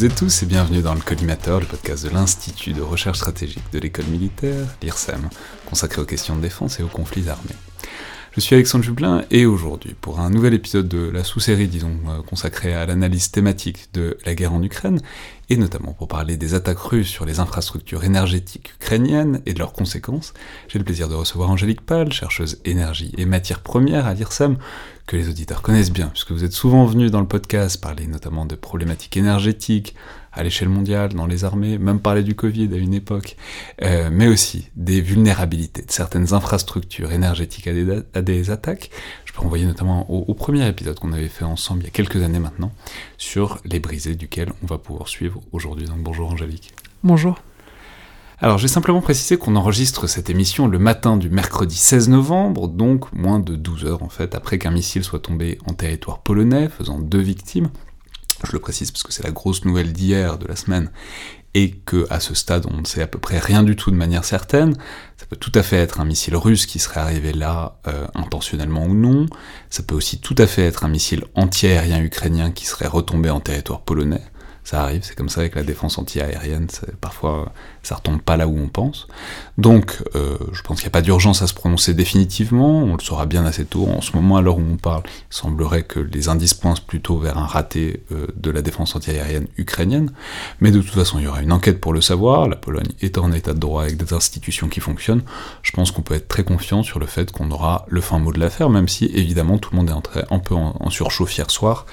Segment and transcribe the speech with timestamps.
[0.00, 3.70] toutes et tous et bienvenue dans le Collimateur, le podcast de l'Institut de recherche stratégique
[3.70, 5.28] de l'école militaire, l'IRSEM,
[5.66, 7.56] consacré aux questions de défense et aux conflits armés.
[8.32, 12.22] Je suis Alexandre Jublin et aujourd'hui, pour un nouvel épisode de la sous-série, disons, euh,
[12.22, 15.02] consacrée à l'analyse thématique de la guerre en Ukraine,
[15.50, 19.72] et notamment pour parler des attaques russes sur les infrastructures énergétiques ukrainiennes et de leurs
[19.72, 20.32] conséquences,
[20.68, 24.56] j'ai le plaisir de recevoir Angélique Pal, chercheuse énergie et matières premières à l'IRSEM,
[25.10, 28.46] que les auditeurs connaissent bien, puisque vous êtes souvent venus dans le podcast parler notamment
[28.46, 29.96] de problématiques énergétiques,
[30.32, 33.36] à l'échelle mondiale, dans les armées, même parler du Covid à une époque,
[33.82, 38.90] euh, mais aussi des vulnérabilités de certaines infrastructures énergétiques à des, à des attaques.
[39.24, 42.22] Je peux renvoyer notamment au, premier épisode qu'on avait fait ensemble il y a quelques
[42.22, 42.70] années maintenant,
[43.18, 45.86] sur les brisés duquel on va pouvoir suivre aujourd'hui.
[45.86, 46.72] Donc bonjour Angélique.
[47.02, 47.42] Bonjour.
[48.42, 53.12] Alors, j'ai simplement précisé qu'on enregistre cette émission le matin du mercredi 16 novembre, donc
[53.12, 56.98] moins de 12 heures en fait, après qu'un missile soit tombé en territoire polonais, faisant
[56.98, 57.68] deux victimes.
[58.42, 60.90] Je le précise parce que c'est la grosse nouvelle d'hier, de la semaine,
[61.52, 63.96] et que à ce stade on ne sait à peu près rien du tout de
[63.96, 64.74] manière certaine.
[65.18, 68.86] Ça peut tout à fait être un missile russe qui serait arrivé là euh, intentionnellement
[68.86, 69.26] ou non.
[69.68, 73.40] Ça peut aussi tout à fait être un missile anti-aérien ukrainien qui serait retombé en
[73.40, 74.22] territoire polonais.
[74.64, 76.68] Ça arrive, c'est comme ça avec la défense anti-aérienne,
[77.00, 77.52] parfois
[77.82, 79.06] ça retombe pas là où on pense.
[79.58, 83.02] Donc euh, je pense qu'il n'y a pas d'urgence à se prononcer définitivement, on le
[83.02, 83.86] saura bien assez tôt.
[83.86, 87.18] En ce moment, à l'heure où on parle, il semblerait que les indices pointent plutôt
[87.18, 90.12] vers un raté euh, de la défense anti-aérienne ukrainienne,
[90.60, 93.18] mais de toute façon il y aura une enquête pour le savoir, la Pologne est
[93.18, 95.22] en état de droit avec des institutions qui fonctionnent,
[95.62, 98.32] je pense qu'on peut être très confiant sur le fait qu'on aura le fin mot
[98.32, 101.36] de l'affaire, même si évidemment tout le monde est entré un peu en, en surchauffe
[101.36, 101.86] hier soir,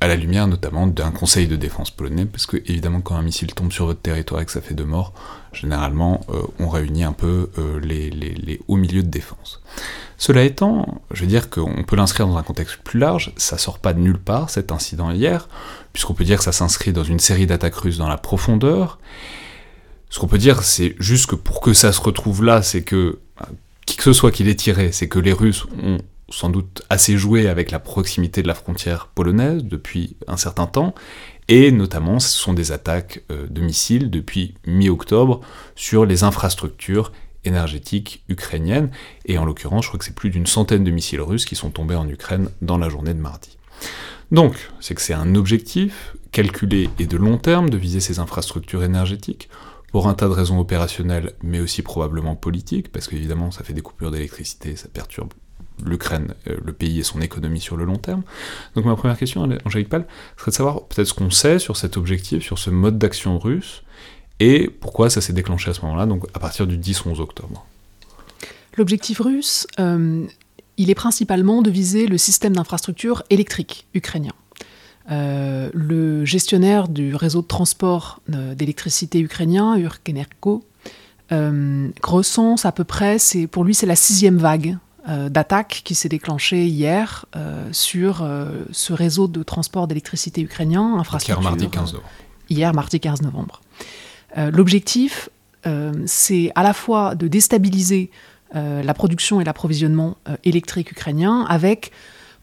[0.00, 3.54] à la lumière notamment d'un conseil de défense polonais, parce que évidemment quand un missile
[3.54, 5.12] tombe sur votre territoire et que ça fait deux morts,
[5.54, 9.62] généralement euh, on réunit un peu euh, les, hauts milieux de défense.
[10.16, 13.78] Cela étant, je veux dire qu'on peut l'inscrire dans un contexte plus large, ça sort
[13.78, 15.48] pas de nulle part cet incident hier,
[15.92, 18.98] puisqu'on peut dire que ça s'inscrit dans une série d'attaques russes dans la profondeur.
[20.10, 23.18] Ce qu'on peut dire, c'est juste que pour que ça se retrouve là, c'est que
[23.86, 25.98] qui que ce soit qui l'ait tiré, c'est que les Russes ont
[26.30, 30.94] sans doute assez joué avec la proximité de la frontière polonaise depuis un certain temps,
[31.48, 35.40] et notamment ce sont des attaques de missiles depuis mi-octobre
[35.74, 37.12] sur les infrastructures
[37.44, 38.90] énergétiques ukrainiennes,
[39.26, 41.70] et en l'occurrence je crois que c'est plus d'une centaine de missiles russes qui sont
[41.70, 43.58] tombés en Ukraine dans la journée de mardi.
[44.30, 48.82] Donc, c'est que c'est un objectif calculé et de long terme de viser ces infrastructures
[48.82, 49.50] énergétiques,
[49.92, 53.82] pour un tas de raisons opérationnelles, mais aussi probablement politiques, parce qu'évidemment ça fait des
[53.82, 55.32] coupures d'électricité, ça perturbe
[55.84, 58.22] l'Ukraine, euh, le pays et son économie sur le long terme.
[58.74, 61.96] Donc ma première question, Angélique Pal, serait de savoir peut-être ce qu'on sait sur cet
[61.96, 63.82] objectif, sur ce mode d'action russe,
[64.40, 67.66] et pourquoi ça s'est déclenché à ce moment-là, donc à partir du 10-11 octobre.
[68.76, 70.26] L'objectif russe, euh,
[70.76, 74.32] il est principalement de viser le système d'infrastructure électrique ukrainien.
[75.10, 80.64] Euh, le gestionnaire du réseau de transport d'électricité ukrainien, Urkenergo,
[81.32, 83.18] euh, recense à peu près,
[83.50, 84.76] pour lui c'est la sixième vague
[85.08, 90.98] euh, d'attaque qui s'est déclenchée hier euh, sur euh, ce réseau de transport d'électricité ukrainien,
[90.98, 91.40] infrastructure.
[91.40, 92.10] Hier mardi 15 novembre.
[92.50, 93.60] Hier mardi 15 novembre.
[94.36, 95.28] L'objectif,
[96.06, 98.10] c'est à la fois de déstabiliser
[98.52, 101.92] la production et l'approvisionnement électrique ukrainien avec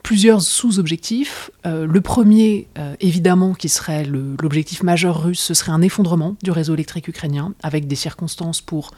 [0.03, 1.51] plusieurs sous-objectifs.
[1.65, 6.51] Euh, le premier, euh, évidemment, qui serait l'objectif majeur russe, ce serait un effondrement du
[6.51, 8.91] réseau électrique ukrainien, avec des circonstances pour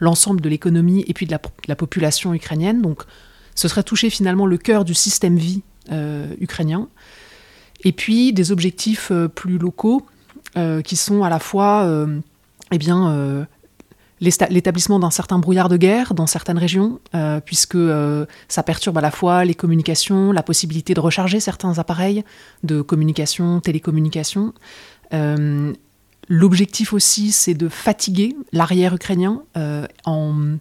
[0.00, 2.82] l'ensemble de l'économie et puis de la, la, population ukrainienne.
[2.82, 3.02] Donc,
[3.54, 5.62] ce serait toucher finalement le cœur du système vie
[5.92, 6.88] euh, ukrainien.
[7.84, 10.06] Et puis, des objectifs plus locaux,
[10.84, 11.88] qui sont à la fois
[12.72, 13.46] eh bien,
[14.20, 19.00] l'établissement d'un certain brouillard de guerre dans certaines régions, euh, puisque euh, ça perturbe à
[19.00, 22.22] la fois les communications, la possibilité de recharger certains appareils
[22.62, 24.52] de communication, télécommunication.
[25.14, 25.72] Euh,
[26.32, 30.58] L'objectif aussi, c'est de fatiguer l'arrière ukrainien euh, en,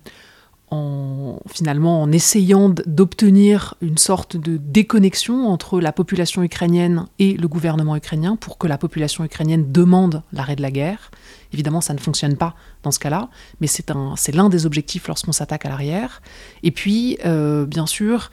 [0.71, 7.47] en, finalement en essayant d'obtenir une sorte de déconnexion entre la population ukrainienne et le
[7.47, 11.11] gouvernement ukrainien pour que la population ukrainienne demande l'arrêt de la guerre.
[11.53, 13.29] Évidemment, ça ne fonctionne pas dans ce cas-là,
[13.61, 16.23] mais c'est l'un des objectifs lorsqu'on s'attaque à l'arrière.
[16.63, 18.31] Et puis, euh, bien sûr,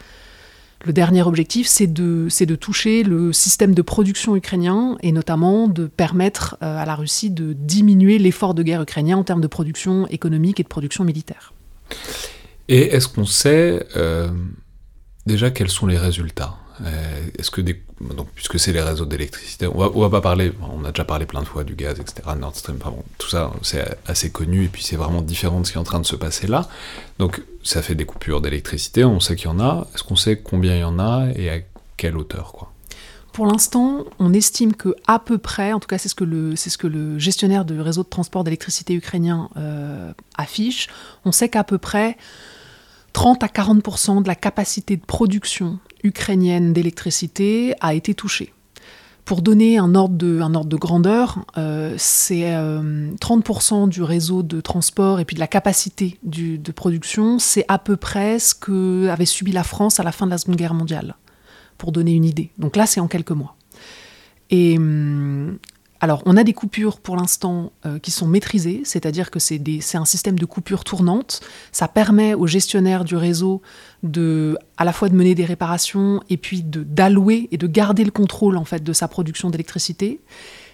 [0.87, 6.57] le dernier objectif, c'est de, toucher le système de production ukrainien et notamment de permettre
[6.63, 10.61] euh, à la Russie de diminuer l'effort de guerre ukrainien en termes de production économique
[10.61, 11.53] et de production militaire.
[12.69, 14.29] Et est-ce qu'on sait euh,
[15.27, 16.57] déjà quels sont les résultats?
[17.39, 20.85] Est-ce que des, donc puisque c'est les réseaux d'électricité, on va, va pas parler, on
[20.85, 22.29] a déjà parlé plein de fois du gaz, etc.
[22.39, 25.73] Nord Stream, enfin tout ça c'est assez connu et puis c'est vraiment différent de ce
[25.73, 26.69] qui est en train de se passer là.
[27.19, 29.87] Donc ça fait des coupures d'électricité, on sait qu'il y en a.
[29.95, 31.59] Est-ce qu'on sait combien il y en a et à
[31.97, 32.73] quelle hauteur quoi?
[33.33, 36.57] Pour l'instant, on estime que à peu près, en tout cas c'est ce que le,
[36.57, 40.89] c'est ce que le gestionnaire du réseau de transport d'électricité ukrainien euh, affiche,
[41.27, 42.17] on sait qu'à peu près
[43.13, 48.53] 30 à 40 de la capacité de production ukrainienne d'électricité a été touchée.
[49.25, 55.25] Pour donner un ordre de, grandeur, euh, c'est 30% euh, du réseau de transport et
[55.25, 59.99] puis de la capacité de production, c'est à peu près ce qu'avait subi la France
[59.99, 61.17] à la fin de la Seconde Guerre mondiale,
[61.77, 62.53] pour donner une idée.
[62.57, 63.57] Donc là, c'est en quelques mois.
[64.53, 65.59] Hum,
[66.01, 69.61] alors, on a des coupures pour l'instant euh, qui sont maîtrisées, c'est-à-dire que c'est
[69.95, 71.41] un système de coupures tournantes.
[71.73, 73.63] Ça permet aux gestionnaires du réseau
[74.03, 78.11] de, à la fois de mener des réparations et puis d'allouer et de garder le
[78.11, 80.21] contrôle en fait de sa production d'électricité.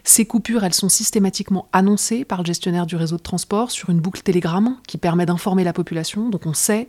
[0.04, 4.00] Ces coupures, elles sont systématiquement annoncées par le gestionnaire du réseau de transport sur une
[4.00, 6.28] boucle Telegram qui permet d'informer la population.
[6.28, 6.88] Donc, on sait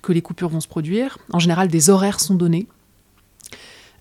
[0.00, 1.18] que les coupures vont se produire.
[1.32, 2.66] En général, des horaires sont donnés.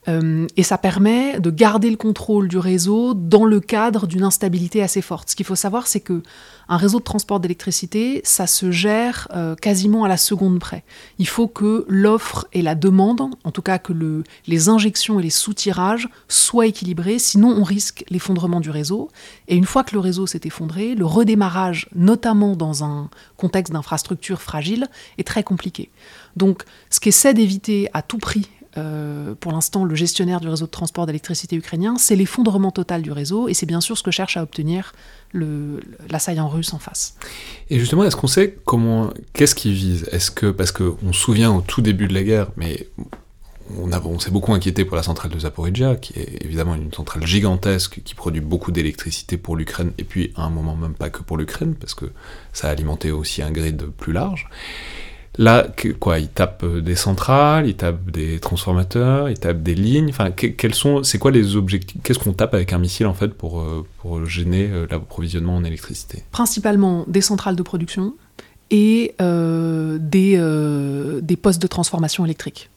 [0.08, 4.82] Euh, et ça permet de garder le contrôle du réseau dans le cadre d'une instabilité
[4.82, 5.30] assez forte.
[5.30, 6.24] Ce qu'il faut savoir, c'est que
[6.70, 10.84] un réseau de transport d'électricité, ça se gère euh, quasiment à la seconde près.
[11.20, 15.24] Il faut que l'offre et la demande, en tout cas que le, les injections et
[15.24, 19.10] les soutirages soient équilibrés, sinon on risque l'effondrement du réseau.
[19.48, 24.42] Et une fois que le réseau s'est effondré, le redémarrage, notamment dans un contexte d'infrastructure
[24.42, 25.90] fragile, est très compliqué.
[26.36, 30.72] Donc, ce qu'essaie d'éviter à tout prix euh, pour l'instant le gestionnaire du réseau de
[30.72, 34.38] transport d'électricité ukrainien, c'est l'effondrement total du réseau, et c'est bien sûr ce que cherche
[34.38, 34.94] à obtenir
[36.10, 37.16] l'assaillant russe en face.
[37.70, 41.52] Et justement, est-ce qu'on sait comment, qu'est-ce qu'il vise Est-ce que, parce qu'on se souvient
[41.52, 42.88] au tout début de la guerre, mais
[43.80, 47.26] on, on s'est beaucoup inquiété pour la centrale de Zaporizhia, qui est évidemment une centrale
[47.26, 51.22] gigantesque qui produit beaucoup d'électricité pour l'Ukraine, et puis à un moment même pas que
[51.22, 52.06] pour l'Ukraine, parce que
[52.54, 54.48] ça a alimenté aussi un grid plus large.
[55.40, 55.68] Là,
[56.00, 60.10] quoi, tapent euh, des centrales, ils tapent des transformateurs, ils tapent des lignes.
[60.10, 63.30] Enfin, quels sont, c'est quoi les objectifs Qu'est-ce qu'on tape avec un missile en fait
[63.30, 66.24] pour, euh, pour gêner euh, l'approvisionnement en électricité?
[66.32, 68.14] Principalement des centrales de production
[68.70, 72.72] et des, des postes de transformation électrique.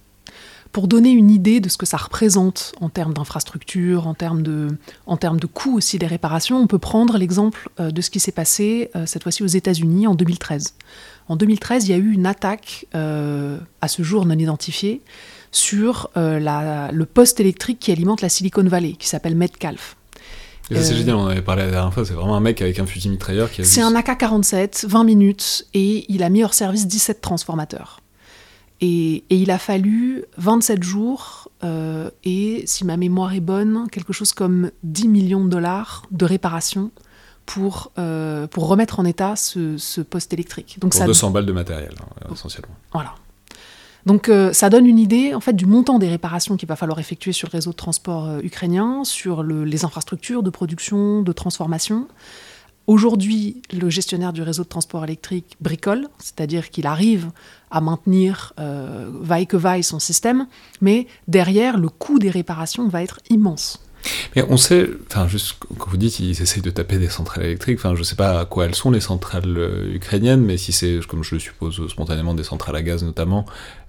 [0.72, 4.76] Pour donner une idée de ce que ça représente en termes d'infrastructure, en termes de,
[5.06, 8.32] en termes de coûts aussi des réparations, on peut prendre l'exemple de ce qui s'est
[8.32, 10.74] passé cette fois-ci aux États-Unis en 2013.
[11.28, 15.02] En 2013, il y a eu une attaque, euh, à ce jour non identifiée,
[15.50, 19.96] sur euh, le poste électrique qui alimente la Silicon Valley, qui s'appelle Metcalf.
[20.68, 22.78] c'est euh, génial, on en avait parlé la dernière fois, c'est vraiment un mec avec
[22.78, 26.54] un fusil mitrailleur qui a C'est un AK-47, 20 minutes, et il a mis hors
[26.54, 28.00] service 17 transformateurs.
[28.80, 31.48] Et, et il a fallu 27 jours,
[32.22, 36.92] et si ma mémoire est bonne, quelque chose comme 10 millions de dollars de réparation
[37.46, 40.78] pour, euh, pour remettre en état ce, ce poste électrique.
[40.80, 42.74] Donc pour ça, 200 balles de matériel, hein, essentiellement.
[42.92, 43.14] Voilà.
[44.04, 46.98] Donc euh, ça donne une idée en fait du montant des réparations qu'il va falloir
[47.00, 51.32] effectuer sur le réseau de transport euh, ukrainien, sur le, les infrastructures de production, de
[51.32, 52.08] transformation.
[52.86, 57.30] Aujourd'hui, le gestionnaire du réseau de transport électrique bricole, c'est-à-dire qu'il arrive
[57.72, 60.46] à maintenir vaille que vaille son système,
[60.80, 63.85] mais derrière, le coût des réparations va être immense.
[64.34, 67.78] Mais on sait, enfin, juste quand vous dites qu'ils essayent de taper des centrales électriques,
[67.78, 71.00] enfin, je sais pas à quoi elles sont les centrales euh, ukrainiennes, mais si c'est,
[71.08, 73.46] comme je le suppose spontanément, des centrales à gaz notamment,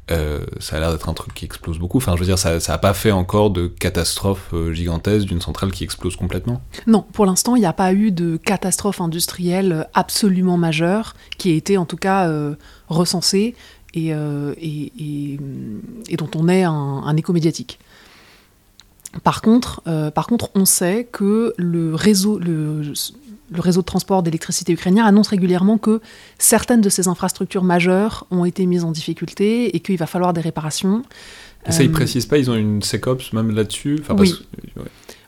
[0.09, 1.97] euh, ça a l'air d'être un truc qui explose beaucoup.
[1.97, 5.71] Enfin, je veux dire, ça n'a pas fait encore de catastrophe euh, gigantesque d'une centrale
[5.71, 10.57] qui explose complètement Non, pour l'instant, il n'y a pas eu de catastrophe industrielle absolument
[10.57, 12.31] majeure qui ait été en tout cas
[12.87, 13.55] recensée
[13.93, 14.13] et,
[16.17, 17.79] dont on ait un, un écho médiatique.
[19.23, 22.81] Par contre, euh, par contre, on sait que le réseau, le,
[23.55, 26.01] réseau de transport d'électricité ukrainien annonce régulièrement que
[26.37, 30.41] certaines de ces infrastructures majeures ont été mises en difficulté et qu'il va falloir des
[30.41, 31.03] réparations.
[31.65, 34.33] Et ça, ils euh, précisent pas, ils ont une SecOps même là-dessus oui.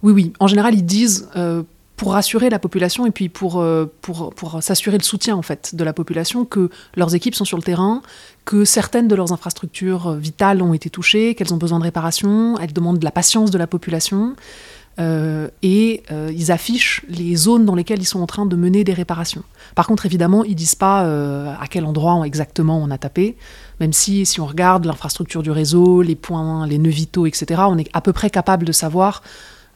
[0.04, 0.14] oui.
[0.14, 1.64] oui, En général, ils disent euh,
[2.00, 5.76] pour rassurer la population et puis pour, euh, pour, pour s'assurer le soutien en fait
[5.76, 8.02] de la population que leurs équipes sont sur le terrain,
[8.46, 12.58] que certaines de leurs infrastructures euh, vitales ont été touchées, qu'elles ont besoin de réparation,
[12.58, 14.38] elles demandent de la patience de la population.
[14.98, 18.92] Euh, et ils affichent les zones dans lesquelles ils sont en train de mener des
[18.94, 19.44] réparations.
[19.74, 21.02] Par contre, évidemment, ils disent pas
[21.54, 23.38] à quel endroit exactement on a tapé,
[23.80, 27.78] même si, si on regarde l'infrastructure du réseau, les points, les nœuds vitaux, etc., on
[27.78, 29.22] est à peu près capable de savoir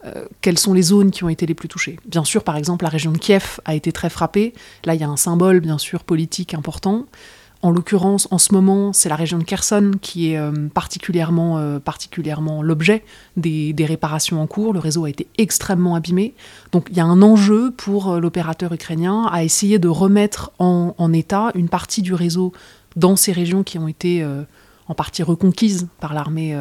[0.06, 2.00] euh, quelles sont les zones qui ont été les plus touchées?
[2.06, 4.54] Bien sûr, par exemple, la région de Kiev a été très frappée.
[4.86, 7.06] Là, il y a un symbole, bien sûr, politique important.
[7.62, 11.80] En l'occurrence, en ce moment, c'est la région de Kherson qui est euh, particulièrement, euh,
[11.80, 13.06] particulièrement l'objet
[13.38, 14.74] des, réparations en cours.
[14.74, 16.34] Le réseau a été extrêmement abîmé.
[16.74, 21.52] Donc il y a un enjeu pour l'opérateur ukrainien à essayer de remettre en, état
[21.56, 22.52] une partie du réseau
[22.98, 24.26] dans ces régions qui ont été
[24.88, 26.58] en partie reconquise par l'armée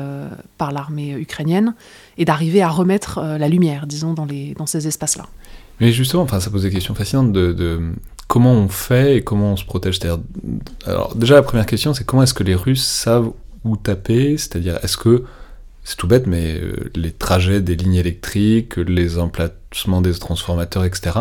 [0.59, 1.75] par l'armée ukrainienne,
[2.19, 5.27] et d'arriver à remettre la lumière, disons, dans, les, dans ces espaces-là.
[5.81, 7.93] Mais justement, enfin, ça pose des questions fascinantes de,
[8.29, 9.99] comment on fait et comment on se protège.
[10.87, 13.33] Alors déjà, la première question, c'est comment est-ce que les Russes savent
[13.65, 14.37] où taper?
[14.39, 15.25] C'est-à-dire, est-ce que
[15.85, 21.19] c'est tout bête, mais euh, les trajets des lignes électriques, les emplacements des transformateurs, etc.,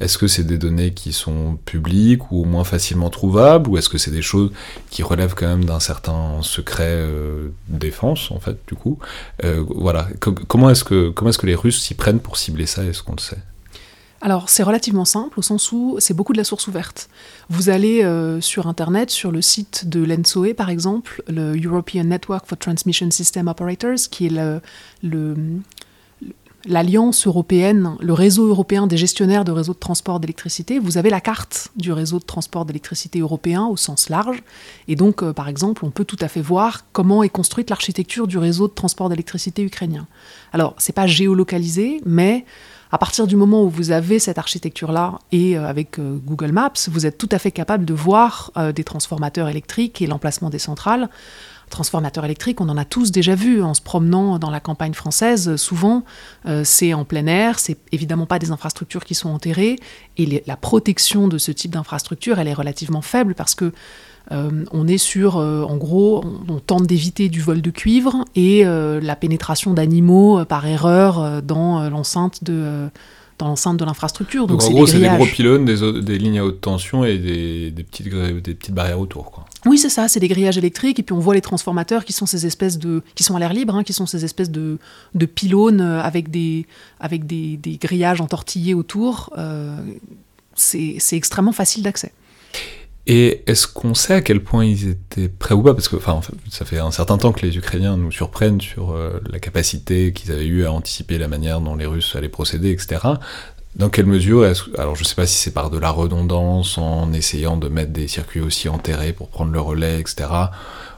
[0.00, 3.88] est-ce que c'est des données qui sont publiques ou au moins facilement trouvables, ou est-ce
[3.88, 4.50] que c'est des choses
[4.90, 8.98] qui relèvent quand même d'un certain secret euh, défense, en fait, du coup?
[9.44, 12.84] Euh, Voilà, comment est-ce que, comment est-ce que les Russes s'y prennent pour cibler ça,
[12.84, 13.38] est-ce qu'on le sait?
[14.20, 17.08] Alors c'est relativement simple au sens où c'est beaucoup de la source ouverte.
[17.48, 22.46] Vous allez euh, sur Internet, sur le site de l'ENSOE par exemple, le European Network
[22.46, 24.60] for Transmission System Operators, qui est
[26.66, 31.22] l'alliance européenne, le réseau européen des gestionnaires de réseaux de transport d'électricité, vous avez la
[31.22, 34.42] carte du réseau de transport d'électricité européen au sens large.
[34.86, 38.26] Et donc, euh, par exemple, on peut tout à fait voir comment est construite l'architecture
[38.26, 40.06] du réseau de transport d'électricité ukrainien.
[40.52, 42.44] Alors, c'est pas géolocalisé, mais
[42.92, 46.72] à partir du moment où vous avez cette architecture-là et euh, avec euh, Google Maps,
[46.88, 50.58] vous êtes tout à fait capable de voir euh, des transformateurs électriques et l'emplacement des
[50.58, 51.08] centrales.
[51.70, 55.54] Transformateurs électriques, on en a tous déjà vu en se promenant dans la campagne française.
[55.54, 56.02] Souvent,
[56.64, 59.78] c'est en plein air, c'est évidemment pas des infrastructures qui sont enterrées,
[60.16, 63.72] et la protection de ce type d'infrastructure, elle est relativement faible parce que
[64.32, 68.64] euh, on est sur, euh, en gros, on, tente d'éviter du vol de cuivre et
[68.64, 72.88] euh, la pénétration d'animaux par erreur dans l'enceinte de
[73.38, 74.46] dans l'enceinte de l'infrastructure.
[74.46, 78.10] Donc, en gros, c'est des gros pylônes, des, lignes à haute tension et des, petites,
[78.10, 79.30] des petites barrières autour.
[79.30, 79.46] Quoi.
[79.64, 80.98] Oui, c'est ça, c'est des grillages électriques.
[80.98, 83.02] Et puis on voit les transformateurs qui sont ces espèces de.
[83.14, 84.76] qui sont à l'air libre, hein, qui sont ces espèces de,
[85.14, 86.66] de pylônes avec des,
[87.00, 89.32] avec des, grillages entortillés autour.
[90.54, 92.12] c'est extrêmement facile d'accès.
[93.06, 95.74] Et est-ce qu'on sait à quel point ils étaient prêts ou pas?
[95.74, 99.20] Parce que enfin, ça fait un certain temps que les Ukrainiens nous surprennent sur euh,
[99.30, 102.98] la capacité qu'ils avaient eu à anticiper la manière dont les Russes allaient procéder, etc.
[103.76, 104.44] Dans quelle mesure
[104.78, 107.92] Alors je ne sais pas si c'est par de la redondance, en essayant de mettre
[107.92, 110.28] des circuits aussi enterrés pour prendre le relais, etc.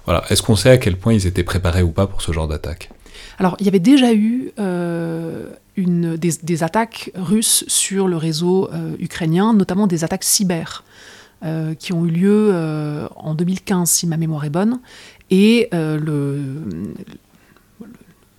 [0.07, 0.25] Voilà.
[0.31, 2.91] Est-ce qu'on sait à quel point ils étaient préparés ou pas pour ce genre d'attaque?
[3.39, 9.55] Alors il y avait déjà eu euh, des, attaques russes sur le réseau euh, ukrainien,
[9.55, 10.85] notamment des attaques cyber.
[11.45, 14.79] Euh, qui ont eu lieu euh, en 2015, si ma mémoire est bonne.
[15.31, 16.39] Et euh, le,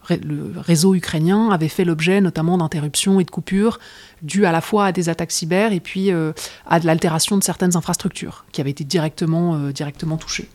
[0.09, 3.79] le réseau ukrainien avait fait l'objet notamment d'interruptions et de coupures
[4.21, 7.75] dues à la fois à des attaques cyber et puis à de l'altération de certaines
[7.75, 10.47] infrastructures qui avaient été directement, directement touchées.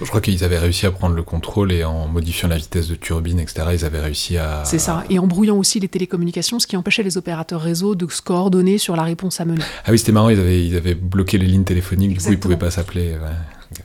[0.00, 2.94] Je crois qu'ils avaient réussi à prendre le contrôle et en modifiant la vitesse de
[2.94, 4.62] turbine, etc., ils avaient réussi à...
[4.64, 8.08] C'est ça, et en brouillant aussi les télécommunications, ce qui empêchait les opérateurs réseau de
[8.10, 9.64] se coordonner sur la réponse à mener.
[9.84, 12.32] Ah oui, c'était marrant, ils avaient, ils avaient bloqué les lignes téléphoniques, du coup ils
[12.32, 13.16] ne pouvaient pas s'appeler.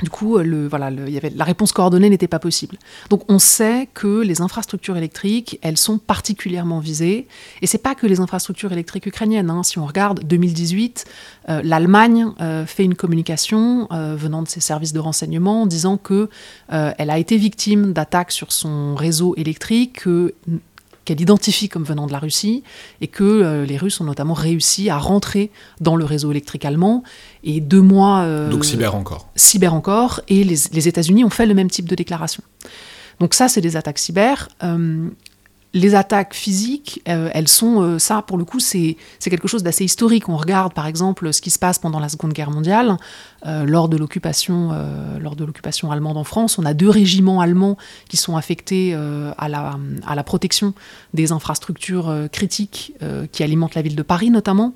[0.01, 2.77] Du coup, euh, le, voilà, y avait, la réponse coordonnée n'était pas possible.
[3.09, 7.27] Donc on sait que les infrastructures électriques, elles sont particulièrement visées.
[7.61, 9.49] Et c'est pas que les infrastructures électriques ukrainiennes.
[9.49, 9.63] Hein.
[9.63, 11.05] Si on regarde 2018,
[11.49, 16.29] euh, l'Allemagne euh, fait une communication venant de ses services de renseignement disant que
[16.69, 20.03] elle a été victime d'attaques sur son réseau électrique,
[21.05, 22.63] qu'elle identifie comme venant de la Russie
[23.01, 27.03] et que euh, les Russes ont notamment réussi à rentrer dans le réseau électrique allemand.
[27.43, 28.21] Et deux mois.
[28.21, 29.27] Euh, Donc cyber encore.
[29.35, 30.21] Cyber encore.
[30.27, 32.43] Et les, les États-Unis ont fait le même type de déclaration.
[33.19, 34.49] Donc ça, c'est des attaques cyber.
[34.63, 35.07] Euh,
[35.73, 39.85] les attaques physiques, euh, elles sont, euh, ça pour le coup, c'est quelque chose d'assez
[39.85, 40.27] historique.
[40.27, 42.97] On regarde par exemple ce qui se passe pendant la Seconde Guerre mondiale,
[43.45, 46.57] euh, lors de l'occupation allemande en France.
[46.57, 47.77] On a deux régiments allemands
[48.09, 50.73] qui sont affectés à, la, à la protection
[51.13, 52.93] des infrastructures critiques
[53.31, 54.75] qui alimentent la ville de Paris notamment.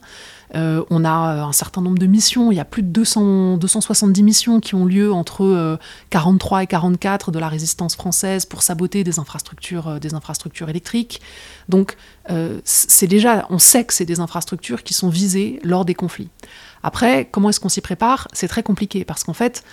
[0.55, 2.51] Euh, on a euh, un certain nombre de missions.
[2.51, 5.77] Il y a plus de 200, 270 missions qui ont lieu entre
[6.09, 11.21] 43 euh, et 44 de la résistance française pour saboter des infrastructures, des infrastructures électriques.
[11.69, 11.97] Donc,
[12.63, 16.29] c'est déjà, on sait que c'est des infrastructures qui sont visées lors des conflits.
[16.81, 18.27] Après, comment est-ce qu'on s'y prépare?
[18.33, 19.63] C'est très compliqué parce qu'en fait,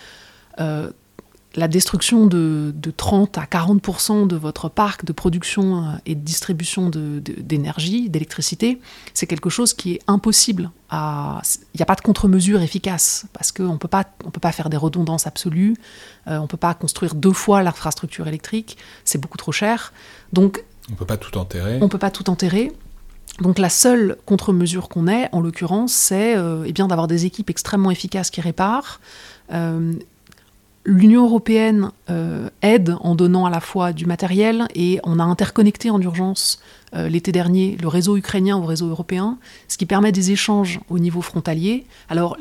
[1.54, 6.90] la destruction de, 30 à 40% de votre parc de production euh, et de distribution
[6.90, 8.80] d'énergie, d'électricité,
[9.14, 10.70] c'est quelque chose qui est impossible.
[10.92, 15.26] Il n'y a pas de contre-mesure efficace parce qu'on ne peut pas faire des redondances
[15.26, 15.76] absolues,
[16.28, 19.92] euh, on ne peut pas construire deux fois l'infrastructure électrique, c'est beaucoup trop cher.
[20.32, 21.78] Donc, on ne peut pas tout enterrer.
[21.80, 22.72] On peut pas tout enterrer.
[23.40, 27.48] Donc la seule contre-mesure qu'on ait, en l'occurrence, c'est euh, eh bien d'avoir des équipes
[27.48, 29.00] extrêmement efficaces qui réparent,
[30.84, 35.90] L'Union européenne euh, aide en donnant à la fois du matériel et on a interconnecté
[35.90, 36.58] en urgence
[36.96, 40.98] euh, l'été dernier le réseau ukrainien au réseau européen, ce qui permet des échanges au
[40.98, 41.86] niveau frontalier.
[42.08, 42.36] Alors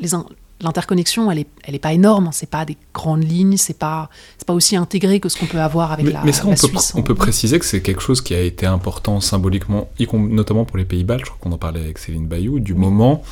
[0.60, 4.10] l'interconnexion, elle n'est elle est pas énorme, c'est pas des grandes lignes, c'est pas,
[4.44, 6.78] pas aussi intégré que ce qu'on peut avoir avec la, mais ça, on peut.
[6.96, 10.84] On peut préciser que c'est quelque chose qui a été important symboliquement, notamment pour les
[10.84, 13.22] Pays-Bas, je crois qu'on en parlait avec Céline Bayou, du moment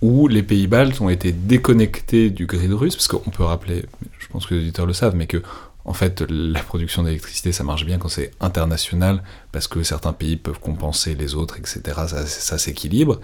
[0.00, 3.84] où les Pays-Bas ont été déconnectés du grid russe, parce qu'on peut rappeler,
[4.18, 5.42] je pense que les auditeurs le savent, mais que
[5.88, 10.36] en fait, la production d'électricité, ça marche bien quand c'est international, parce que certains pays
[10.36, 11.80] peuvent compenser les autres, etc.
[12.26, 13.20] Ça, s'équilibre.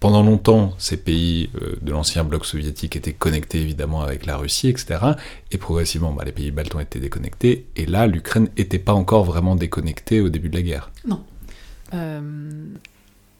[0.00, 4.66] Pendant longtemps, ces pays euh, de l'ancien bloc soviétique étaient connectés évidemment avec la Russie,
[4.68, 4.98] etc.
[5.52, 7.66] Et progressivement, bah, les pays baltes ont été déconnectés.
[7.76, 10.90] Et là, l'Ukraine n'était pas encore vraiment déconnectée au début de la guerre.
[11.06, 11.22] Non.
[11.94, 12.20] Euh,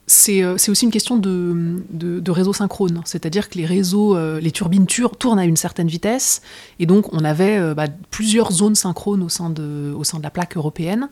[0.06, 5.38] c'est aussi une question de, réseau synchrone, c'est-à-dire que les réseaux, euh, les turbines tournent
[5.38, 6.42] à une certaine vitesse,
[6.78, 10.22] et donc on avait euh, bah, plusieurs zones synchrones au sein, de, au sein de
[10.22, 11.08] la plaque européenne,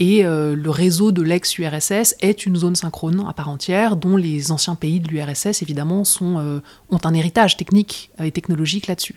[0.00, 4.76] et le réseau de l'ex-URSS est une zone synchrone à part entière, dont les anciens
[4.76, 9.16] pays de l'URSS, évidemment, sont, ont un héritage technique et technologique là-dessus.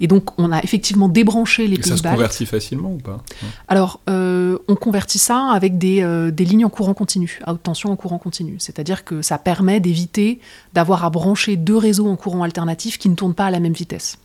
[0.00, 1.88] Et donc, on a effectivement débranché les pays.
[1.88, 3.22] Ça se convertit facilement ou pas?
[3.68, 7.62] Alors, euh, on convertit ça avec des, euh, des, lignes en courant continu, à haute
[7.62, 8.56] tension en courant continu.
[8.58, 10.40] C'est-à-dire que ça permet d'éviter
[10.74, 13.72] d'avoir à brancher deux réseaux en courant alternatif qui ne tournent pas à la même
[13.72, 14.18] vitesse.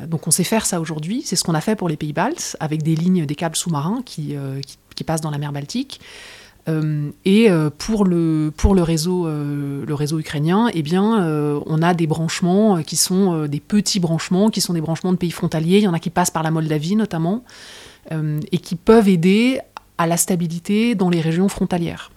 [0.00, 2.12] Euh, donc on sait faire ça aujourd'hui, c'est ce qu'on a fait pour les pays
[2.12, 6.00] baltes, avec des lignes, des câbles sous-marins qui, qui, qui, passent dans la mer Baltique.
[6.68, 11.82] Euh, et euh, pour le, pour le, réseau, euh, le réseau ukrainien, eh bien, on
[11.82, 15.78] a des branchements qui sont des petits branchements, qui sont des branchements de pays frontaliers.
[15.78, 17.44] Il y en a qui passent par la Moldavie notamment,
[18.10, 19.60] et qui peuvent aider
[19.98, 22.10] à la stabilité dans les régions frontalières.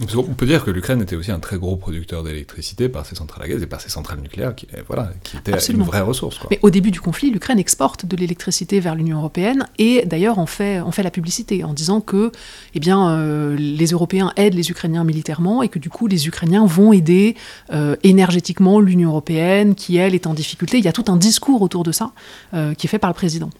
[0.00, 3.44] On peut dire que l'Ukraine était aussi un très gros producteur d'électricité par ses centrales
[3.44, 6.38] à gaz et par ses centrales nucléaires, qui, voilà, qui étaient une vraie ressource.
[6.50, 10.46] Mais au début du conflit, l'Ukraine exporte de l'électricité vers l'Union européenne et d'ailleurs on
[10.46, 12.32] fait, on fait la publicité en disant que
[12.74, 16.64] eh bien, euh, les Européens aident les Ukrainiens militairement et que du coup les Ukrainiens
[16.64, 17.36] vont aider
[17.74, 20.78] euh, énergétiquement l'Union européenne qui, elle, est en difficulté.
[20.78, 22.12] Il y a tout un discours autour de ça
[22.54, 23.50] euh, qui est fait par le président.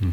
[0.00, 0.10] Hmm.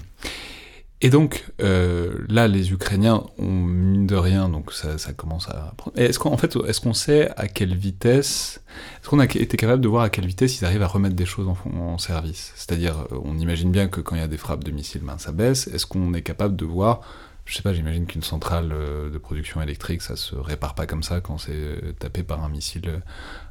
[1.01, 5.73] Et donc, euh, là, les Ukrainiens ont mine de rien, donc ça, commence à.
[5.97, 8.62] Est-ce qu'en fait, est-ce qu'on sait à quelle vitesse,
[9.01, 11.25] est-ce qu'on a été capable de voir à quelle vitesse ils arrivent à remettre des
[11.25, 12.53] choses en, service?
[12.55, 15.17] C'est-à-dire, euh, on imagine bien que quand il y a des frappes de missiles, ben,
[15.17, 15.67] ça baisse.
[15.67, 17.01] Est-ce qu'on est capable de voir,
[17.45, 21.03] je sais pas, j'imagine qu'une centrale euh, de production électrique, ça se répare pas comme
[21.03, 23.01] ça quand c'est tapé par un missile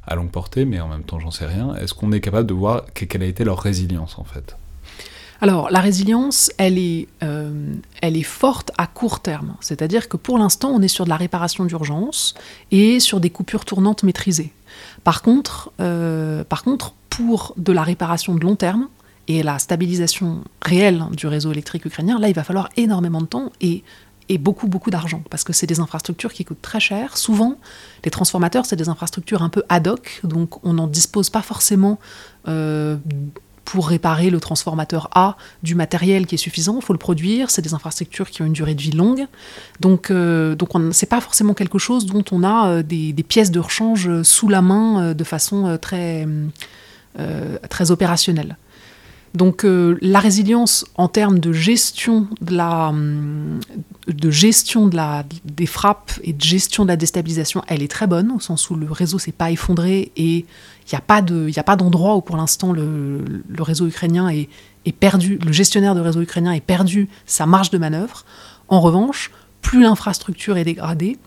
[0.07, 1.75] à longue portée, mais en même temps, j'en sais rien.
[1.75, 4.57] Est-ce qu'on est capable de voir quelle a été leur résilience en fait?
[5.45, 9.53] Alors, la résilience, elle est, euh, elle est forte à court terme.
[9.61, 12.33] C'est-à-dire que pour l'instant, on est sur de la réparation d'urgence
[12.71, 14.51] et sur des coupures tournantes maîtrisées.
[15.03, 16.43] Par contre, euh,
[17.11, 18.87] pour de la réparation de long terme
[19.27, 23.51] et la stabilisation réelle du réseau électrique ukrainien, là, il va falloir énormément de temps
[23.61, 23.83] et,
[24.29, 27.17] et beaucoup, beaucoup d'argent, parce que c'est des infrastructures qui coûtent très cher.
[27.17, 27.59] Souvent,
[28.03, 31.99] les transformateurs, c'est des infrastructures un peu ad hoc, donc on n'en dispose pas forcément
[32.47, 32.97] euh,
[33.65, 36.77] pour réparer le transformateur A du matériel qui est suffisant.
[36.77, 37.49] Il faut le produire.
[37.49, 39.25] C'est des infrastructures qui ont une durée de vie longue.
[39.79, 43.59] Donc, euh, donc c'est pas forcément quelque chose dont on a euh, des, pièces de
[43.59, 46.27] rechange sous la main euh, de façon très,
[47.69, 48.57] très opérationnelle.
[49.35, 52.55] Donc la résilience en termes de gestion de
[54.07, 54.89] de gestion
[55.45, 58.75] des frappes et de gestion de la déstabilisation, elle est très bonne, au sens où
[58.75, 60.45] le réseau s'est pas effondré et
[60.91, 63.23] il n'y a pas d'endroit où pour l'instant le,
[63.59, 64.47] réseau ukrainien est,
[64.91, 68.25] perdu, le gestionnaire de réseau ukrainien est perdu sa marge de manœuvre.
[68.67, 71.17] En revanche, plus l'infrastructure est dégradée,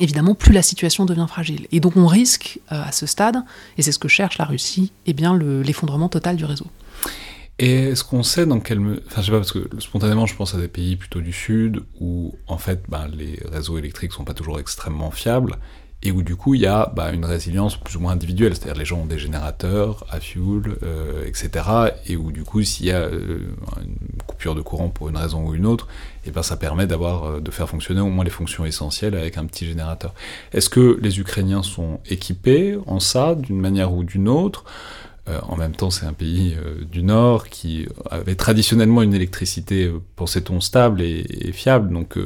[0.00, 1.66] évidemment, plus la situation devient fragile.
[1.72, 3.42] Et donc on risque euh, à ce stade,
[3.76, 6.66] et c'est ce que cherche la Russie, eh bien l'effondrement total du réseau.
[7.58, 8.78] Et est-ce qu'on sait dans quel...
[9.06, 11.82] Enfin, je sais pas, parce que spontanément, je pense à des pays plutôt du Sud,
[12.00, 15.58] où, en fait, ben, les réseaux électriques sont pas toujours extrêmement fiables,
[16.02, 18.78] et où du coup il y a bah, une résilience plus ou moins individuelle, c'est-à-dire
[18.78, 21.64] les gens ont des générateurs à fuel, euh, etc.
[22.06, 23.40] Et où du coup s'il y a euh,
[23.82, 25.88] une coupure de courant pour une raison ou une autre,
[26.24, 29.16] et eh ben ça permet d'avoir euh, de faire fonctionner au moins les fonctions essentielles
[29.16, 30.14] avec un petit générateur.
[30.52, 34.64] Est-ce que les Ukrainiens sont équipés en ça d'une manière ou d'une autre?
[35.48, 40.00] En même temps, c'est un pays euh, du Nord qui avait traditionnellement une électricité, euh,
[40.16, 42.16] pensait-on, stable et, fiable, donc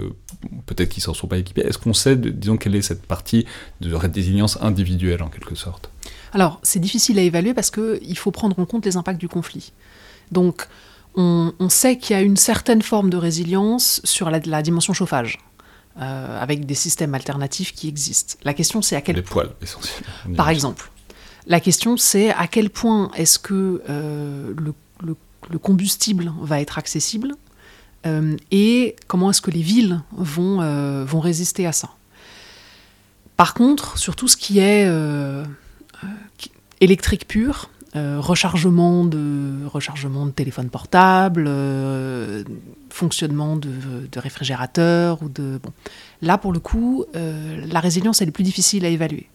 [0.66, 1.62] peut-être qu'ils s'en sont pas équipés.
[1.62, 3.46] Est-ce qu'on sait, disons, quelle est cette partie
[3.80, 5.90] de résilience individuelle, en quelque sorte?
[6.32, 9.72] Alors, c'est difficile à évaluer parce qu'il faut prendre en compte les impacts du conflit.
[10.30, 10.66] Donc,
[11.14, 15.38] on, sait qu'il y a une certaine forme de résilience sur la, dimension chauffage.
[15.96, 18.36] avec des systèmes alternatifs qui existent.
[18.44, 20.36] La question, c'est à quel Les poils, essentiellement.
[20.36, 20.91] Par exemple.
[21.46, 27.34] La question, c'est à quel point est-ce que euh, le, combustible va être accessible
[28.06, 31.90] euh, et comment est-ce que les villes vont, euh, vont résister à ça.
[33.36, 34.88] Par contre, sur tout ce qui est
[36.80, 41.50] électrique pur, rechargement, de, rechargement de téléphone portable,
[42.90, 43.70] fonctionnement de,
[44.10, 45.60] de, réfrigérateur ou de.
[46.20, 49.28] Là pour le coup, la résilience elle est plus difficile à évaluer.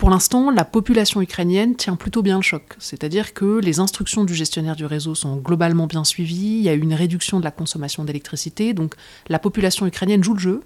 [0.00, 4.34] Pour l'instant, la population ukrainienne tient plutôt bien le choc, c'est-à-dire que les instructions du
[4.34, 7.50] gestionnaire du réseau sont globalement bien suivies, il y a eu une réduction de la
[7.50, 8.94] consommation d'électricité, donc
[9.28, 10.62] la population ukrainienne joue le jeu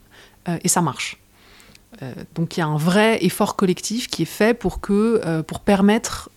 [0.49, 1.21] euh, et ça marche.
[2.01, 5.43] Euh, donc il y a un vrai effort collectif qui est fait pour, que, euh,
[5.43, 6.31] pour permettre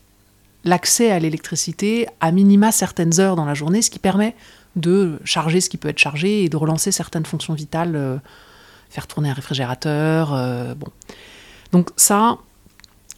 [0.63, 4.36] l'accès à l'électricité à minima certaines heures dans la journée, ce qui permet
[4.75, 8.19] de charger ce qui peut être chargé et de relancer certaines fonctions vitales,
[8.89, 10.31] faire tourner un réfrigérateur.
[10.75, 10.88] bon.
[11.71, 12.39] Donc ça,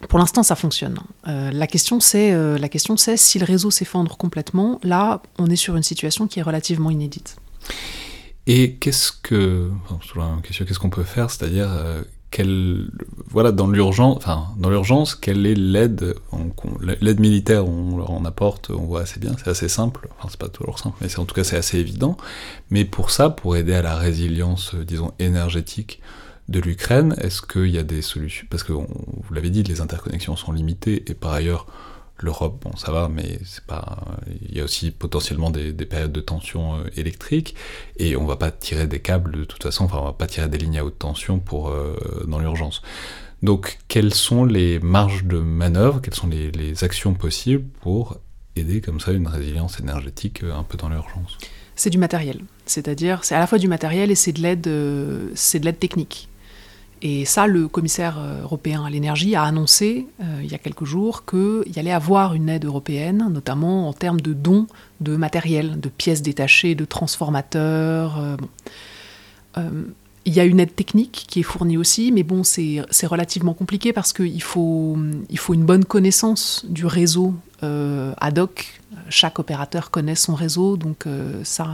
[0.08, 0.98] pour l'instant, ça fonctionne.
[1.28, 4.80] Euh, la question, c'est euh, la question, c'est si le réseau s'effondre complètement.
[4.84, 7.36] Là, on est sur une situation qui est relativement inédite.
[8.48, 9.70] Et qu'est-ce que,
[10.44, 11.30] qu'est-ce qu'on peut faire?
[11.30, 12.02] C'est-à-dire, euh,
[13.28, 16.16] voilà, dans l'urgence, enfin, dans l'urgence, quelle est l'aide,
[17.02, 20.08] l'aide militaire on leur en apporte, on voit assez bien, c'est assez simple.
[20.18, 22.18] Enfin, c'est pas toujours simple, mais en tout cas c'est assez évident.
[22.70, 26.02] Mais pour ça, pour aider à la résilience, disons énergétique
[26.50, 28.48] de l'Ukraine, est-ce qu'il y a des solutions?
[28.50, 31.68] Parce que vous l'avez dit, les interconnexions sont limitées et par ailleurs
[32.22, 34.00] l'Europe, bon ça va, mais c'est pas.
[34.42, 37.56] Il y a aussi potentiellement des, périodes de tension euh, électrique
[37.98, 39.86] et on va pas tirer des câbles de toute façon.
[39.86, 41.96] Enfin, on va pas tirer des lignes à haute tension pour euh,
[42.28, 42.82] dans l'urgence.
[43.44, 48.18] Donc, quelles sont les marges de manœuvre Quelles sont les, les actions possibles pour
[48.56, 51.38] aider comme ça une résilience énergétique euh, un peu dans l'urgence?
[51.76, 54.70] C'est du matériel, c'est-à-dire c'est à la fois du matériel et c'est de l'aide,
[55.36, 56.28] c'est de l'aide technique.
[57.02, 60.84] Et ça, le commissaire euh, européen à l'énergie a annoncé euh, il y a quelques
[60.84, 64.68] jours qu'il y allait avoir une aide européenne, notamment en termes de dons
[65.00, 68.22] de matériel, de pièces détachées, de transformateurs.
[69.58, 69.72] Euh,
[70.26, 73.94] il y a une aide technique qui est fournie aussi, mais bon, c'est relativement compliqué
[73.94, 78.80] parce qu'il faut, une bonne connaissance du réseau ad hoc.
[79.08, 81.06] Chaque opérateur connaît son réseau, donc
[81.44, 81.68] ça,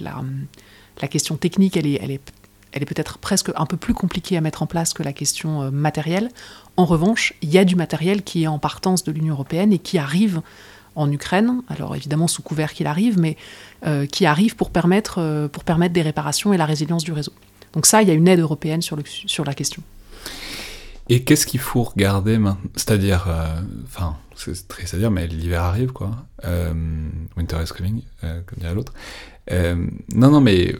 [0.00, 2.20] la, question technique, elle est
[2.72, 5.62] elle est peut-être presque un peu plus compliquée à mettre en place que la question
[5.62, 6.30] euh, matérielle.
[6.76, 9.78] En revanche, il y a du matériel qui est en partance de l'Union européenne et
[9.78, 10.40] qui arrive
[10.94, 13.36] en Ukraine, alors évidemment sous couvert qu'il arrive, mais
[13.86, 17.32] euh, qui arrive pour permettre, euh, pour permettre des réparations et la résilience du réseau.
[17.72, 19.82] Donc ça, il y a une aide européenne sur, le, sur la question.
[21.08, 23.26] Et qu'est-ce qu'il faut regarder maintenant C'est-à-dire,
[23.84, 26.10] enfin, c'est triste à dire, mais l'hiver arrive, quoi.
[27.36, 28.92] winter is coming, comme dirait l'autre.
[29.50, 30.74] non, non, mais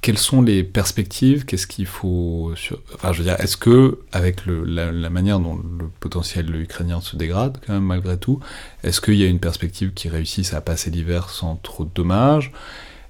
[0.00, 2.52] quelles sont les perspectives Qu'est-ce qu'il faut
[2.94, 7.58] Enfin, je veux dire, est-ce que avec la, manière dont le potentiel ukrainien se dégrade,
[7.66, 8.40] quand même malgré tout,
[8.84, 12.52] est-ce qu'il y a une perspective qui réussisse à passer l'hiver sans trop de dommages?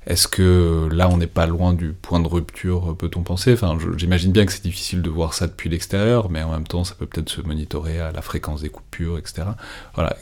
[0.07, 3.53] Est-ce que là, on n'est pas loin du point de rupture, peut-on penser?
[3.53, 6.83] Enfin, j'imagine bien que c'est difficile de voir ça depuis l'extérieur, mais en même temps,
[6.83, 9.49] ça peut peut-être se monitorer à la fréquence des coupures, etc.
[9.95, 10.17] Voilà.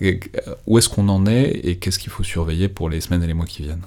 [0.66, 3.34] Où est-ce qu'on en est et qu'est-ce qu'il faut surveiller pour les semaines et les
[3.34, 3.86] mois qui viennent?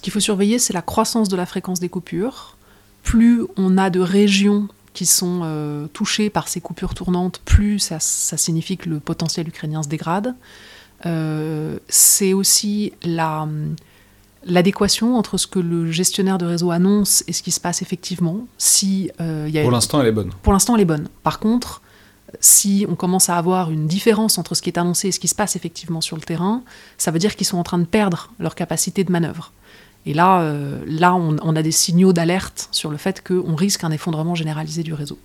[0.00, 2.56] Ce qu'il faut surveiller, c'est la croissance de la fréquence des coupures.
[3.02, 7.98] Plus on a de régions qui sont euh, touchées par ces coupures tournantes, plus ça,
[8.00, 10.34] signifie que le potentiel ukrainien se dégrade.
[11.04, 12.94] Euh, c'est aussi
[14.46, 18.46] l'adéquation entre ce que le gestionnaire de réseau annonce et ce qui se passe effectivement.
[18.56, 20.30] Si, euh, pour l'instant, elle est bonne.
[20.40, 21.08] Pour l'instant, elle est bonne.
[21.22, 21.82] Par contre,
[22.40, 25.28] si on commence à avoir une différence entre ce qui est annoncé et ce qui
[25.28, 26.62] se passe effectivement sur le terrain,
[26.96, 29.52] ça veut dire qu'ils sont en train de perdre leur capacité de manœuvre.
[30.06, 33.90] Et là, euh, là on, a des signaux d'alerte sur le fait qu'on risque un
[33.90, 35.18] effondrement généralisé du réseau.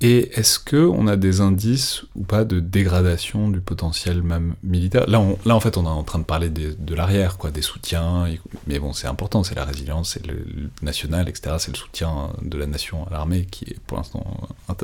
[0.00, 5.08] Et est-ce qu'on a des indices ou pas de dégradation du potentiel même militaire?
[5.08, 8.26] Là, là, en fait, on est en train de parler de l'arrière, quoi, des soutiens.
[8.68, 10.46] Mais bon, c'est important, c'est la résilience, c'est le,
[10.82, 11.56] national, etc.
[11.58, 14.24] C'est le soutien de la nation à l'armée qui est pour l'instant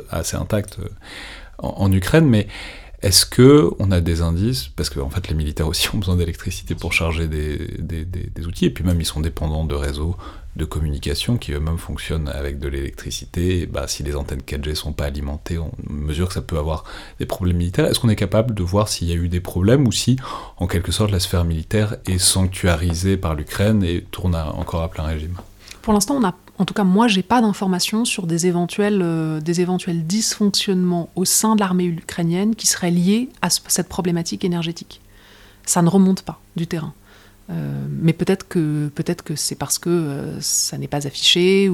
[0.09, 0.89] assez intact euh,
[1.59, 2.27] en Ukraine.
[2.27, 2.47] Mais
[3.01, 4.69] est-ce que on a des indices?
[4.75, 8.69] Parce que en fait, les militaires aussi ont besoin d'électricité pour charger des, outils, et
[8.69, 10.15] puis même ils sont dépendants de réseaux
[10.55, 13.65] de communication qui eux-mêmes fonctionnent avec de l'électricité.
[13.65, 16.85] Bah, si les antennes 4G sont pas alimentées, on mesure que ça peut avoir
[17.19, 17.87] des problèmes militaires.
[17.87, 20.17] Est-ce qu'on est capable de voir s'il y a eu des problèmes ou si,
[20.57, 25.03] en quelque sorte, la sphère militaire est sanctuarisée par l'Ukraine et tourne encore à plein
[25.03, 25.35] régime?
[25.81, 29.41] Pour l'instant, on a en tout cas, moi, j'ai pas d'informations sur des éventuels, euh,
[29.41, 35.01] des éventuels dysfonctionnements au sein de l'armée ukrainienne qui seraient liés à cette problématique énergétique.
[35.65, 36.93] Ça ne remonte pas du terrain.
[37.49, 38.89] Euh, mais peut-être que,
[39.35, 41.69] c'est parce que euh, ça n'est pas affiché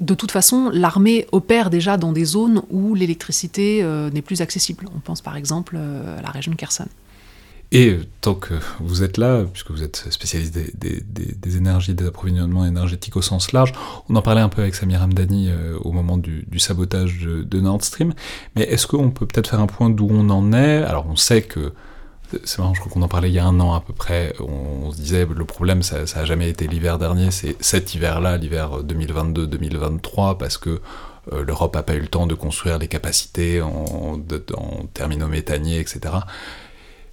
[0.00, 4.88] de toute façon, l'armée opère déjà dans des zones où l'électricité n'est plus accessible.
[4.94, 6.86] On pense par exemple à la région de Kherson.
[7.74, 13.16] Et tant que vous êtes là, puisque vous êtes spécialiste des, énergies, des approvisionnements énergétiques
[13.16, 13.72] au sens large,
[14.10, 17.82] on en parlait un peu avec Samir Hamdani euh, au moment du, sabotage de, Nord
[17.82, 18.12] Stream,
[18.54, 20.82] mais est-ce qu'on peut peut-être faire un point d'où on en est?
[20.82, 21.72] Alors on sait que,
[22.44, 24.34] c'est marrant, je crois qu'on en parlait il y a un an à peu près,
[24.38, 28.36] on, se disait le problème ça, ça a jamais été l'hiver dernier, c'est cet hiver-là,
[28.36, 30.82] l'hiver 2022-2023, parce que
[31.32, 34.18] euh, l'Europe n'a pas eu le temps de construire les capacités en,
[34.56, 36.16] en terminaux méthaniers, etc.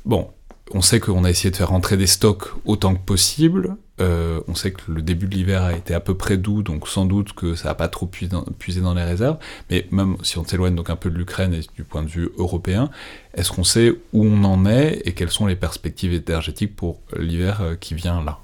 [0.04, 0.30] Bon,
[0.72, 3.76] on sait qu'on a essayé de faire rentrer des stocks autant que possible.
[4.02, 6.88] Euh, on sait que le début de l'hiver a été à peu près doux, donc
[6.88, 9.38] sans doute que ça n'a pas trop puisé dans, les réserves.
[9.70, 12.30] Mais même si on s'éloigne donc un peu de l'Ukraine et du point de vue
[12.38, 12.90] européen,
[13.34, 17.62] est-ce qu'on sait où on en est et quelles sont les perspectives énergétiques pour l'hiver
[17.62, 18.40] euh, qui vient là?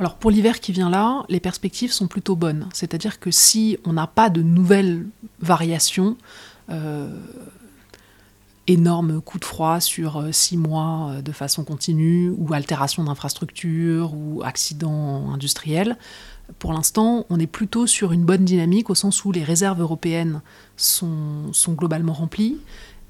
[0.00, 2.68] Alors pour l'hiver qui vient là, les perspectives sont plutôt bonnes.
[2.72, 5.06] C'est-à-dire que si on n'a pas de nouvelles
[5.40, 6.16] variations,
[6.70, 7.08] euh,
[8.66, 14.14] énorme coup de froid sur euh, six mois euh, de façon continue, ou altération d'infrastructures,
[14.14, 15.96] ou accident industriel.
[16.58, 20.42] Pour l'instant, on est plutôt sur une bonne dynamique au sens où les réserves européennes
[20.76, 22.58] sont, sont globalement remplies.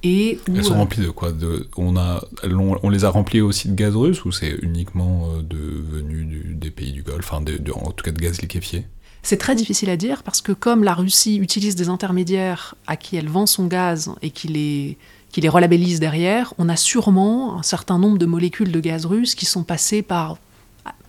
[0.02, 1.32] Et Elles sont euh, remplies de quoi?
[1.32, 5.56] De, on, a, on, les a remplies aussi de gaz russe ou c'est uniquement de,
[5.56, 8.86] venu des pays du Golfe, enfin de, en tout cas de gaz liquéfié?
[9.22, 13.16] C'est très difficile à dire parce que comme la Russie utilise des intermédiaires à qui
[13.16, 14.98] elle vend son gaz et qui les
[15.34, 19.34] qui les relabellise derrière, on a sûrement un certain nombre de molécules de gaz russe
[19.34, 20.38] qui sont passées par,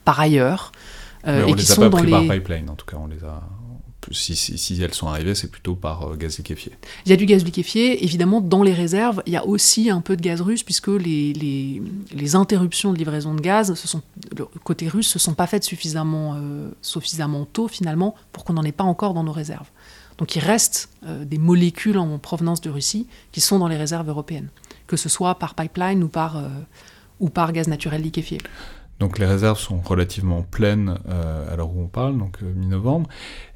[0.03, 0.71] par ailleurs.
[1.27, 2.11] Euh, on et les qui a sont pas dans pris les...
[2.11, 3.43] par pipeline, en tout cas, on les a.
[4.11, 6.71] Si, si, elles sont arrivées, c'est plutôt par euh, gaz liquéfié.
[7.05, 10.01] Il y a du gaz liquéfié, évidemment, dans les réserves, il y a aussi un
[10.01, 14.01] peu de gaz russe, puisque les, les, les interruptions de livraison de gaz, ce sont,
[14.35, 18.53] le côté russe, ne se sont pas faites suffisamment, euh, suffisamment tôt, finalement, pour qu'on
[18.53, 19.69] n'en ait pas encore dans nos réserves.
[20.17, 24.07] Donc il reste euh, des molécules en provenance de Russie qui sont dans les réserves
[24.07, 24.49] européennes,
[24.87, 26.47] que ce soit par pipeline ou par, euh,
[27.19, 28.37] ou par gaz naturel liquéfié.
[28.99, 33.09] Donc les réserves sont relativement pleines euh, à l'heure où on parle, donc mi-novembre.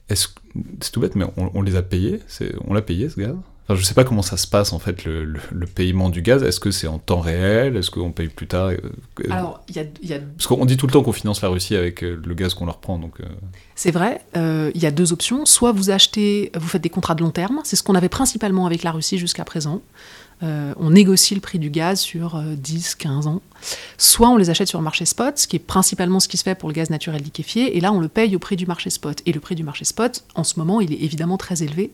[0.10, 2.20] C'est tout bête, mais on, on les a payés
[2.68, 3.36] On l'a payé ce gaz?
[3.76, 6.42] Je ne sais pas comment ça se passe en fait le, paiement du gaz.
[6.42, 7.78] Est-ce que c'est en temps réel?
[7.78, 8.70] Est-ce qu'on paye plus tard?
[8.70, 8.78] Euh,
[9.30, 12.04] Alors, il y, a, Parce qu'on dit tout le temps qu'on finance la Russie avec
[12.04, 12.98] euh, le gaz qu'on leur prend.
[12.98, 13.20] Donc.
[13.20, 13.26] Euh.
[13.76, 14.22] C'est vrai.
[14.36, 15.46] Il y a deux options.
[15.46, 17.62] Soit vous achetez, vous faites des contrats de long terme.
[17.64, 19.82] C'est ce qu'on avait principalement avec la Russie jusqu'à présent.
[20.42, 23.42] on négocie le prix du gaz sur 10, 15 ans.
[23.98, 26.44] Soit on les achète sur le marché spot, ce qui est principalement ce qui se
[26.44, 28.90] fait pour le gaz naturel liquéfié, et là on le paye au prix du marché
[28.90, 29.22] spot.
[29.26, 31.92] Et le prix du marché spot, en ce moment, il est évidemment très élevé.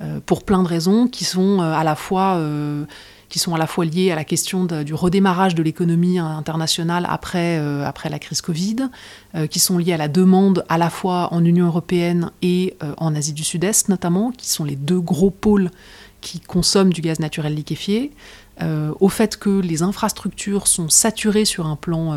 [0.00, 2.84] Euh, pour plein de raisons qui sont euh, à la fois euh,
[3.28, 7.58] qui sont à la fois liées à la question du redémarrage de l'économie internationale après
[8.08, 8.76] la crise Covid,
[9.50, 13.32] qui sont liées à la demande à la fois en Union européenne et en Asie
[13.32, 15.72] du Sud-Est notamment, qui sont les deux gros pôles
[16.20, 18.12] qui consomment du gaz naturel liquéfié,
[18.62, 22.16] au fait que les infrastructures sont saturées sur un plan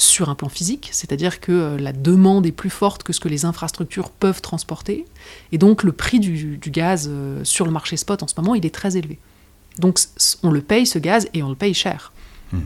[0.00, 3.28] sur un plan physique, c'est-à-dire que euh, la demande est plus forte que ce que
[3.28, 5.04] les infrastructures peuvent transporter,
[5.52, 8.64] et donc le prix du, gaz euh, sur le marché spot en ce moment, il
[8.64, 9.18] est très élevé.
[9.78, 9.98] Donc
[10.42, 12.12] on le paye ce gaz et on le paye cher.
[12.52, 12.60] Hmm.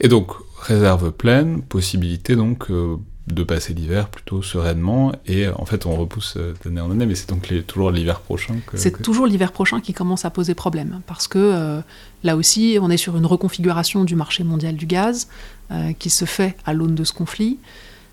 [0.00, 2.96] Et donc réserve pleine, possibilité donc euh,
[3.34, 5.12] de passer l'hiver plutôt sereinement.
[5.26, 8.56] Et en fait, on repousse euh, d'année en année, mais c'est donc toujours l'hiver prochain.
[8.74, 11.00] C'est toujours l'hiver prochain qui commence à poser problème.
[11.06, 11.80] Parce que euh,
[12.24, 15.28] là aussi, on est sur une reconfiguration du marché mondial du gaz
[15.70, 17.58] euh, qui se fait à l'aune de ce conflit.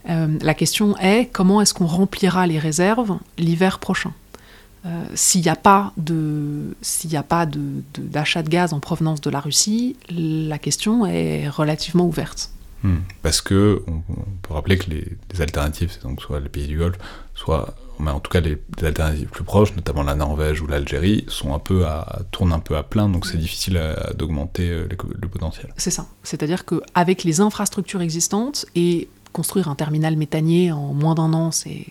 [0.08, 4.14] la question est comment est-ce qu'on remplira les réserves l'hiver prochain?
[5.16, 7.48] S'il n'y a pas de s'il n'y a pas
[7.98, 12.52] d'achat de gaz en provenance de la Russie, la question est relativement ouverte.
[12.86, 12.98] Hmm.
[13.24, 14.02] Parce que on,
[14.44, 16.98] peut rappeler que les, alternatives, c'est donc soit les pays du Golfe,
[17.34, 21.56] soit mais en tout cas les, alternatives plus proches, notamment la Norvège ou l'Algérie, sont
[21.56, 23.82] un peu à, tournent un peu à plein, donc c'est difficile
[24.16, 25.74] d'augmenter euh, le potentiel.
[25.78, 26.06] C'est ça.
[26.22, 31.86] C'est-à-dire qu'avec les infrastructures existantes et construire un terminal méthanier en moins d'un an, c'est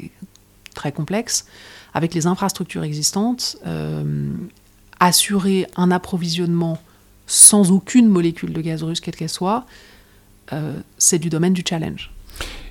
[0.75, 1.47] très complexe.
[1.93, 4.33] Avec les infrastructures existantes, euh,
[5.01, 6.79] assurer un approvisionnement
[7.27, 9.67] sans aucune molécule de gaz russe, quelle qu'elle soit,
[10.99, 12.11] c'est du domaine du challenge.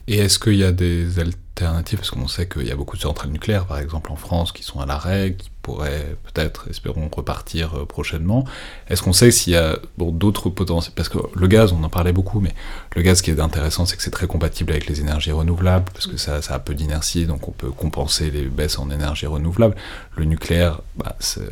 [0.07, 1.19] Et est-ce qu'il y a des
[1.55, 4.51] alternatives Parce qu'on sait qu'il y a beaucoup de centrales nucléaires, par exemple en France,
[4.51, 8.43] qui sont à l'arrêt, qui pourraient peut-être, espérons, repartir euh, prochainement.
[8.89, 10.93] Est-ce qu'on sait s'il y a d'autres potentiels?
[10.95, 12.53] Parce que le gaz, on en parlait beaucoup, mais
[12.95, 16.07] le gaz, qui est intéressant, c'est que c'est très compatible avec les énergies renouvelables, parce
[16.07, 19.75] que ça, a peu d'inertie, donc on peut compenser les baisses en énergie renouvelable.
[20.17, 21.47] Le nucléaire, bah, c'est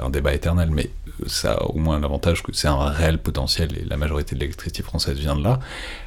[0.00, 0.90] un débat éternel, mais
[1.26, 4.82] ça a au moins l'avantage que c'est un réel potentiel et la majorité de l'électricité
[4.82, 5.58] française vient de là.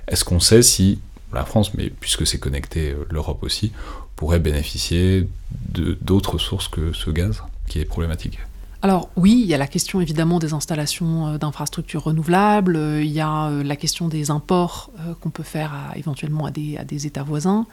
[0.08, 1.00] Est-ce qu'on sait si
[1.34, 3.72] la France, mais puisque c'est connecté, euh, l'Europe aussi,
[4.15, 5.28] pourrait bénéficier
[5.74, 8.39] d'autres sources que ce gaz qui est problématique
[8.82, 13.50] alors oui, il y a la question évidemment des installations d'infrastructures renouvelables, il y a
[13.50, 14.89] la question des imports
[15.20, 17.65] qu'on peut faire éventuellement à des, à des, États voisins.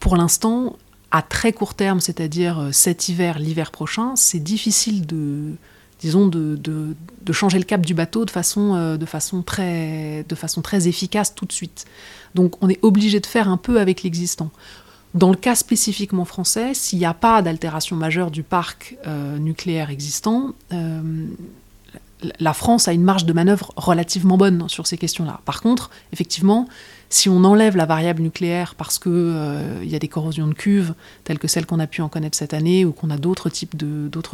[0.00, 0.78] pour l'instant,
[1.10, 5.56] à très court terme, c'est-à-dire cet hiver, l'hiver prochain, c'est difficile de,
[6.00, 10.34] disons, de, de, changer le cap du bateau de façon, euh, de, façon très, de
[10.34, 11.86] façon très efficace tout de suite.
[12.34, 14.50] Donc on est obligé de faire un peu avec l'existant.
[15.14, 19.88] Dans le cas spécifiquement français, s'il n'y a pas d'altération majeure du parc euh, nucléaire
[19.90, 21.26] existant, euh,
[22.40, 25.40] la France a une marge de manœuvre relativement bonne sur ces questions-là.
[25.44, 26.68] Par contre, effectivement,
[27.08, 30.94] si on enlève la variable nucléaire parce qu'il euh, y a des corrosions de cuves
[31.24, 33.76] telles que celles qu'on a pu en connaître cette année ou qu'on a d'autres types,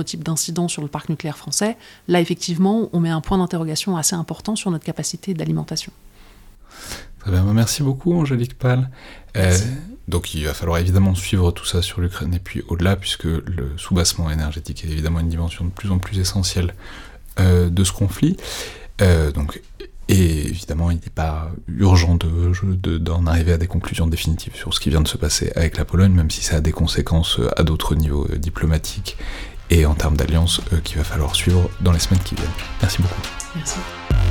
[0.05, 1.77] types d'incidents sur le parc nucléaire français,
[2.09, 5.93] là effectivement on met un point d'interrogation assez important sur notre capacité d'alimentation.
[7.21, 8.91] Très bien, merci beaucoup Angélique Pal.
[9.37, 9.57] Euh,
[10.09, 13.73] donc il va falloir évidemment suivre tout ça sur l'Ukraine et puis au-delà puisque le
[13.77, 16.75] soubassement énergétique est évidemment une dimension de plus en plus essentielle
[17.39, 18.37] euh, de ce conflit.
[19.35, 19.61] donc
[20.13, 24.91] et évidemment, il n'est pas urgent d'en arriver à des conclusions définitives sur ce qui
[24.91, 27.63] vient de se passer avec la Pologne, même si ça a des conséquences euh, à
[27.63, 29.17] d'autres niveaux euh, diplomatiques
[29.71, 32.51] et en termes d'alliance euh, qu'il va falloir suivre dans les semaines qui viennent.
[32.83, 34.22] Merci beaucoup.